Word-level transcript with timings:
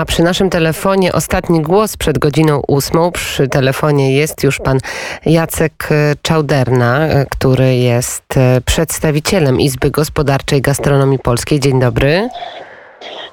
A 0.00 0.04
przy 0.04 0.22
naszym 0.22 0.50
telefonie 0.50 1.12
ostatni 1.12 1.62
głos 1.62 1.96
przed 1.96 2.18
godziną 2.18 2.62
ósmą. 2.68 3.12
Przy 3.12 3.48
telefonie 3.48 4.14
jest 4.14 4.44
już 4.44 4.58
pan 4.58 4.78
Jacek 5.26 5.88
Czauderna, 6.22 7.08
który 7.30 7.76
jest 7.76 8.24
przedstawicielem 8.64 9.60
Izby 9.60 9.90
Gospodarczej 9.90 10.62
Gastronomii 10.62 11.18
Polskiej. 11.18 11.60
Dzień 11.60 11.80
dobry. 11.80 12.28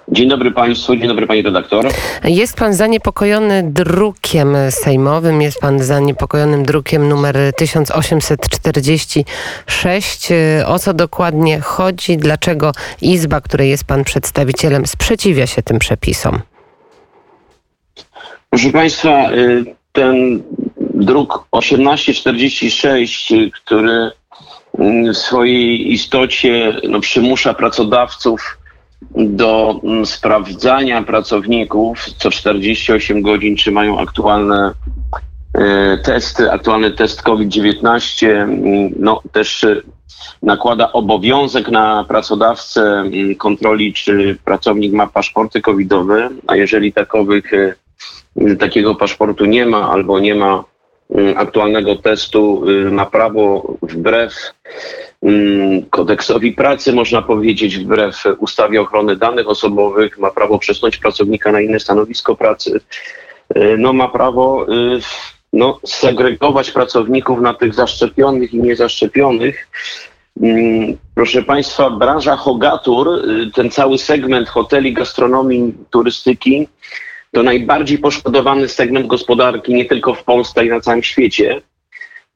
Dzień 0.08 0.30
dobry 0.30 0.52
Państwu, 0.52 0.96
dzień 0.96 1.08
dobry 1.08 1.28
Pani 1.28 1.42
redaktor. 1.42 1.88
Jest 2.24 2.58
Pan 2.58 2.74
zaniepokojony 2.74 3.64
drukiem 3.64 4.56
sejmowym, 4.70 5.42
jest 5.42 5.60
Pan 5.60 5.80
zaniepokojonym 5.80 6.66
drukiem 6.66 7.10
numer 7.10 7.38
1846. 7.58 10.30
O 10.66 10.80
co 10.80 10.94
dokładnie 10.94 11.60
chodzi? 11.60 12.18
Dlaczego 12.18 12.72
Izba, 13.02 13.42
której 13.42 13.70
jest 13.70 13.84
Pan 13.84 14.04
przedstawicielem, 14.04 14.86
sprzeciwia 14.86 15.48
się 15.48 15.64
tym 15.64 15.80
przepisom? 15.80 16.42
Proszę 18.50 18.72
Państwa, 18.72 19.32
y, 19.32 19.66
ten 19.92 20.44
druk 20.94 21.48
1846, 21.52 23.34
który 23.64 24.12
w 25.14 25.18
swojej 25.18 25.94
istocie 25.94 26.82
no, 26.90 27.00
przymusza 27.00 27.54
pracodawców 27.54 28.58
do 29.16 29.80
mm, 29.84 30.06
sprawdzania 30.06 31.04
pracowników 31.04 32.06
co 32.18 32.32
48 32.32 33.22
godzin, 33.22 33.56
czy 33.56 33.72
mają 33.72 34.00
aktualne 34.00 34.74
testy, 36.04 36.52
aktualny 36.52 36.92
test 36.92 37.22
COVID-19, 37.22 38.28
mm, 38.28 38.94
no 39.00 39.22
też 39.32 39.66
nakłada 40.44 40.92
obowiązek 40.92 41.70
na 41.70 42.06
pracodawcę 42.08 43.04
kontroli, 43.38 43.94
czy 43.94 44.38
pracownik 44.46 44.94
ma 44.94 45.08
paszporty 45.08 45.62
covidowe, 45.62 46.30
a 46.48 46.56
jeżeli 46.56 46.94
takowych, 46.94 47.52
takiego 48.60 48.96
paszportu 48.96 49.46
nie 49.46 49.66
ma 49.66 49.90
albo 49.92 50.20
nie 50.20 50.36
ma 50.36 50.64
aktualnego 51.36 51.96
testu, 51.96 52.64
ma 52.92 53.06
prawo 53.06 53.78
wbrew 53.82 54.34
Mm, 55.24 55.86
kodeksowi 55.90 56.52
pracy, 56.52 56.94
można 56.94 57.22
powiedzieć, 57.22 57.78
wbrew 57.78 58.24
ustawie 58.38 58.82
ochrony 58.82 59.16
danych 59.16 59.48
osobowych, 59.48 60.18
ma 60.18 60.32
prawo 60.32 60.60
przesunąć 60.60 60.98
pracownika 60.98 61.52
na 61.52 61.62
inne 61.62 61.80
stanowisko 61.80 62.36
pracy, 62.36 62.80
y, 63.58 63.76
no 63.78 63.94
ma 63.94 64.08
prawo 64.08 64.66
y, 64.74 65.00
no, 65.54 65.80
segregować 65.86 66.72
pracowników 66.72 67.42
na 67.42 67.54
tych 67.54 67.74
zaszczepionych 67.74 68.54
i 68.54 68.62
niezaszczepionych. 68.62 69.68
Mm, 70.42 70.98
proszę 71.16 71.44
Państwa, 71.44 71.90
branża 71.90 72.36
Hogatur, 72.36 73.08
y, 73.08 73.52
ten 73.56 73.72
cały 73.72 73.98
segment 73.98 74.50
hoteli, 74.50 74.94
gastronomii, 74.94 75.74
turystyki, 75.90 76.68
to 77.32 77.44
najbardziej 77.44 77.98
poszkodowany 77.98 78.68
segment 78.68 79.08
gospodarki 79.08 79.74
nie 79.74 79.86
tylko 79.86 80.14
w 80.14 80.24
Polsce, 80.24 80.66
i 80.66 80.70
na 80.70 80.80
całym 80.80 81.04
świecie. 81.04 81.62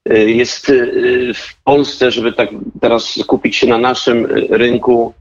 Y, 0.09 0.31
jest 0.31 0.69
y, 0.69 1.33
w 1.35 1.63
Polsce, 1.63 2.11
żeby 2.11 2.33
tak 2.33 2.49
teraz 2.81 3.19
skupić 3.19 3.55
się 3.55 3.67
na 3.67 3.77
naszym 3.77 4.25
rynku, 4.49 5.13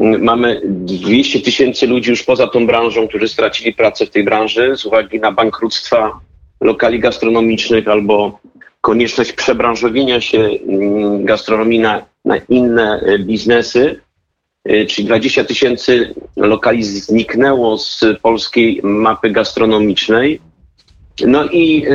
y, 0.00 0.02
mamy 0.18 0.60
200 0.64 1.40
tysięcy 1.40 1.86
ludzi 1.86 2.10
już 2.10 2.22
poza 2.22 2.46
tą 2.46 2.66
branżą, 2.66 3.08
którzy 3.08 3.28
stracili 3.28 3.74
pracę 3.74 4.06
w 4.06 4.10
tej 4.10 4.24
branży 4.24 4.76
z 4.76 4.86
uwagi 4.86 5.20
na 5.20 5.32
bankructwa 5.32 6.20
lokali 6.60 7.00
gastronomicznych 7.00 7.88
albo 7.88 8.38
konieczność 8.80 9.32
przebranżowienia 9.32 10.20
się 10.20 10.38
mm, 10.38 11.24
gastronomii 11.24 11.78
na, 11.78 12.06
na 12.24 12.36
inne 12.36 13.00
biznesy. 13.18 14.00
Czyli 14.88 15.06
20 15.06 15.44
tysięcy 15.44 16.14
lokali 16.46 16.84
zniknęło 16.84 17.78
z 17.78 18.04
polskiej 18.22 18.80
mapy 18.82 19.30
gastronomicznej. 19.30 20.40
No 21.26 21.44
i 21.44 21.86
y, 21.86 21.90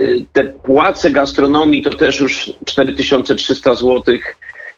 y, 0.00 0.24
te 0.32 0.44
płace 0.44 1.10
gastronomii 1.10 1.82
to 1.82 1.90
też 1.90 2.20
już 2.20 2.52
4300 2.64 3.74
zł 3.74 4.02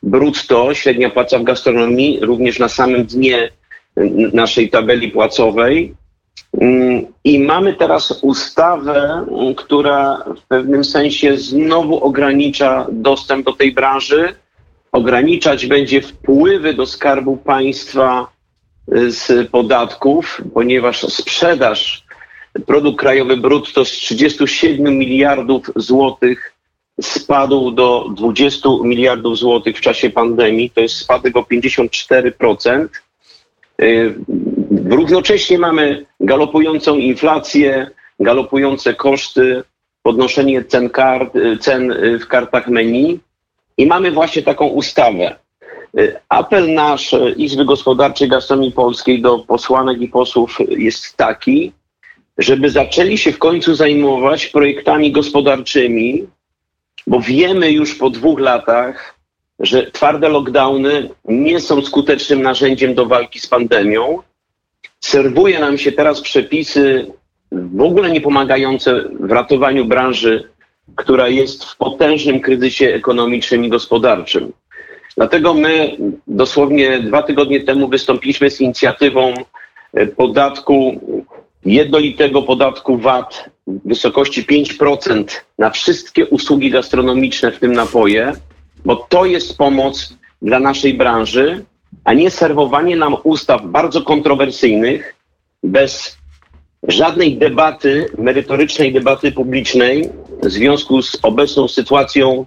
brutto, 0.03 0.75
średnia 0.75 1.11
płaca 1.11 1.39
w 1.39 1.45
gastronomii, 1.45 2.19
również 2.23 2.59
na 2.59 2.69
samym 2.69 3.05
dnie 3.05 3.51
naszej 4.33 4.71
tabeli 4.71 5.09
płacowej. 5.09 5.95
Mm, 6.61 7.07
I 7.25 7.39
mamy 7.39 7.75
teraz 7.75 8.19
ustawę, 8.23 9.27
która 9.57 10.25
w 10.37 10.47
pewnym 10.49 10.85
sensie 10.85 11.37
znowu 11.37 12.05
ogranicza 12.05 12.87
dostęp 12.91 13.47
do 13.47 13.53
tej 13.53 13.73
branży, 13.73 14.35
ograniczać 14.93 15.67
będzie 15.67 16.03
wpływy 16.03 16.75
do 16.75 16.87
skarbu 16.87 17.37
państwa 17.37 18.36
z 19.09 19.51
podatków, 19.51 20.41
ponieważ 20.55 21.01
sprzedaż 21.01 22.07
produkt 22.67 22.99
krajowy 22.99 23.37
brutto 23.37 23.85
z 23.85 23.91
37 23.91 24.99
miliardów 24.99 25.71
złotych 25.77 26.57
spadł 27.01 27.71
do 27.71 28.07
20 28.17 28.69
miliardów 28.85 29.39
złotych 29.39 29.77
w 29.77 29.81
czasie 29.81 30.11
pandemii. 30.11 30.71
To 30.71 30.81
jest 30.81 30.97
spadek 30.97 31.37
o 31.37 31.43
54%. 31.43 32.89
Y, 33.83 34.15
równocześnie 34.85 35.59
mamy 35.59 36.07
galopującą 36.21 36.97
inflację, 36.97 37.91
galopujące 38.21 38.95
koszty, 38.95 39.63
podnoszenie 40.03 40.65
cen, 40.65 40.91
kart, 40.91 41.37
y, 41.37 41.59
cen 41.59 41.91
y, 41.91 42.19
w 42.19 42.29
kartach 42.29 42.69
menu 42.69 43.21
i 43.79 43.87
mamy 43.87 44.11
właśnie 44.11 44.43
taką 44.43 44.67
ustawę. 44.67 45.37
Apel 46.29 46.75
nasz 46.75 47.15
Izby 47.37 47.65
Gospodarczej 47.65 48.29
Gastronomii 48.29 48.73
Polskiej 48.73 49.23
do 49.23 49.39
posłanek 49.39 50.01
i 50.01 50.09
posłów 50.09 50.59
jest 50.69 51.17
taki, 51.17 51.73
żeby 52.39 52.71
zaczęli 52.71 53.19
się 53.19 53.33
w 53.33 53.39
końcu 53.39 53.75
zajmować 53.75 54.47
projektami 54.47 55.13
gospodarczymi, 55.13 56.27
bo 57.07 57.21
wiemy 57.21 57.71
już 57.71 57.95
po 57.95 58.11
dwóch 58.11 58.41
latach, 58.41 59.15
że 59.59 59.91
twarde 59.91 60.29
lockdowny 60.29 61.11
nie 61.25 61.61
są 61.61 61.83
skutecznym 61.83 62.43
narzędziem 62.43 62.95
do 62.95 63.07
walki 63.07 63.41
z 63.41 63.47
pandemią. 63.47 64.19
Serwuje 65.01 65.59
nam 65.61 65.79
się 65.79 65.93
teraz 65.93 66.21
przepisy 66.21 67.07
w 67.53 67.81
ogóle 67.81 68.11
nie 68.11 68.21
pomagające 68.21 69.05
w 69.21 69.33
ratowaniu 69.33 69.85
branży, 69.85 70.49
która 70.95 71.29
jest 71.29 71.65
w 71.65 71.77
potężnym 71.77 72.41
kryzysie 72.41 72.87
ekonomicznym 72.87 73.65
i 73.65 73.69
gospodarczym. 73.69 74.53
Dlatego 75.17 75.55
my 75.55 75.97
dosłownie 76.27 76.99
dwa 76.99 77.23
tygodnie 77.23 77.61
temu 77.61 77.89
wystąpiliśmy 77.89 78.51
z 78.51 78.61
inicjatywą 78.61 79.35
podatku 80.17 81.01
jednolitego 81.65 82.43
podatku 82.43 82.99
VAT 82.99 83.51
w 83.67 83.89
wysokości 83.89 84.45
5% 84.45 85.25
na 85.59 85.71
wszystkie 85.71 86.27
usługi 86.27 86.71
gastronomiczne, 86.71 87.53
w 87.53 87.59
tym 87.59 87.73
napoje, 87.73 88.33
bo 88.85 88.97
to 88.97 89.25
jest 89.25 89.59
pomoc 89.59 90.15
dla 90.43 90.61
naszej 90.61 90.95
branży, 90.95 91.65
a 92.05 92.13
nie 92.13 92.31
serwowanie 92.31 92.97
nam 92.97 93.17
ustaw 93.25 93.67
bardzo 93.67 94.03
kontrowersyjnych, 94.03 95.15
bez 95.63 96.17
żadnej 96.83 97.39
debaty, 97.39 98.11
merytorycznej 98.19 98.93
debaty 98.93 99.33
publicznej 99.33 100.11
w 100.43 100.51
związku 100.51 101.03
z 101.03 101.19
obecną 101.23 101.69
sytuacją 101.69 102.47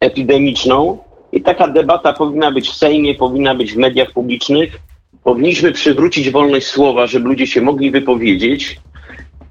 epidemiczną. 0.00 0.98
I 1.36 1.42
taka 1.42 1.68
debata 1.68 2.12
powinna 2.12 2.50
być 2.50 2.68
w 2.68 2.74
Sejmie, 2.74 3.14
powinna 3.14 3.54
być 3.54 3.72
w 3.72 3.76
mediach 3.76 4.12
publicznych, 4.12 4.80
powinniśmy 5.24 5.72
przywrócić 5.72 6.30
wolność 6.30 6.66
słowa, 6.66 7.06
żeby 7.06 7.28
ludzie 7.28 7.46
się 7.46 7.60
mogli 7.60 7.90
wypowiedzieć, 7.90 8.80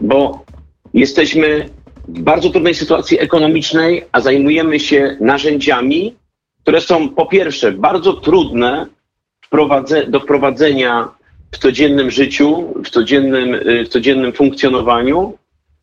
bo 0.02 0.46
jesteśmy 0.94 1.70
w 2.08 2.22
bardzo 2.22 2.50
trudnej 2.50 2.76
sytuacji 2.76 3.20
ekonomicznej, 3.20 4.06
a 4.12 4.22
zajmujemy 4.22 4.80
się 4.80 5.18
narzędziami, 5.20 6.16
które 6.62 6.82
są 6.82 7.10
po 7.10 7.26
pierwsze 7.26 7.72
bardzo 7.72 8.14
trudne 8.14 8.86
do 10.08 10.20
wprowadzenia 10.20 11.10
w 11.52 11.58
codziennym 11.58 12.12
życiu, 12.12 12.74
w 12.86 12.90
codziennym, 12.90 13.60
w 13.86 13.88
codziennym 13.88 14.34
funkcjonowaniu 14.34 15.38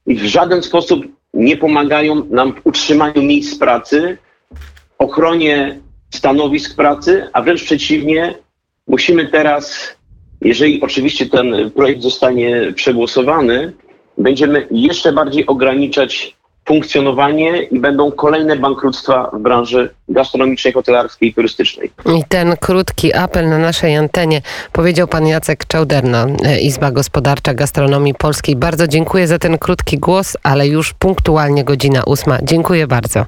i 0.06 0.14
w 0.14 0.24
żaden 0.24 0.62
sposób 0.62 1.06
nie 1.34 1.56
pomagają 1.56 2.24
nam 2.24 2.52
w 2.52 2.66
utrzymaniu 2.66 3.22
miejsc 3.22 3.58
pracy, 3.58 4.18
ochronie 4.98 5.80
stanowisk 6.14 6.76
pracy, 6.76 7.28
a 7.32 7.42
wręcz 7.42 7.64
przeciwnie, 7.64 8.34
Musimy 8.86 9.26
teraz, 9.26 9.96
jeżeli 10.40 10.80
oczywiście 10.80 11.26
ten 11.26 11.70
projekt 11.70 12.02
zostanie 12.02 12.72
przegłosowany, 12.74 13.72
będziemy 14.18 14.66
jeszcze 14.70 15.12
bardziej 15.12 15.46
ograniczać 15.46 16.36
funkcjonowanie 16.64 17.62
i 17.62 17.80
będą 17.80 18.12
kolejne 18.12 18.56
bankructwa 18.56 19.30
w 19.32 19.38
branży 19.38 19.94
gastronomicznej, 20.08 20.72
hotelarskiej 20.72 21.28
i 21.28 21.34
turystycznej. 21.34 21.90
I 22.18 22.24
ten 22.28 22.56
krótki 22.56 23.14
apel 23.14 23.48
na 23.48 23.58
naszej 23.58 23.96
antenie 23.96 24.42
powiedział 24.72 25.08
pan 25.08 25.26
Jacek 25.26 25.66
Czauderna, 25.66 26.26
Izba 26.62 26.90
Gospodarcza 26.90 27.54
Gastronomii 27.54 28.14
Polskiej. 28.14 28.56
Bardzo 28.56 28.88
dziękuję 28.88 29.26
za 29.26 29.38
ten 29.38 29.58
krótki 29.58 29.98
głos, 29.98 30.36
ale 30.42 30.68
już 30.68 30.94
punktualnie 30.94 31.64
godzina 31.64 32.02
ósma. 32.06 32.38
Dziękuję 32.42 32.86
bardzo. 32.86 33.26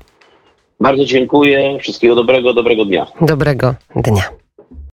Bardzo 0.80 1.04
dziękuję. 1.04 1.78
Wszystkiego 1.80 2.14
dobrego, 2.14 2.54
dobrego 2.54 2.84
dnia. 2.84 3.06
Dobrego 3.20 3.74
dnia. 3.96 4.43